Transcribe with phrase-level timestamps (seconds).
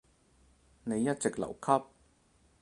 [0.83, 1.83] 你一直留級？